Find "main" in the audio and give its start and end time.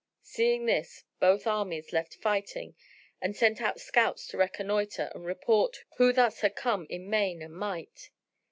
7.07-7.43